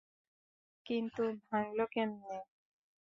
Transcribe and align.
কিন্তু 0.85 1.21
ভাঙলো 1.45 1.85
কেমনে? 1.93 2.39